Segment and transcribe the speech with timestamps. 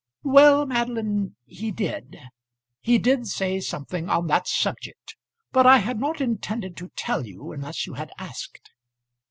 [0.23, 2.17] "Well, Madeline; he did.
[2.79, 5.15] He did say something on that subject;
[5.51, 8.71] but I had not intended to tell you unless you had asked."